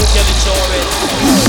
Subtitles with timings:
[0.00, 1.39] cucchia di sole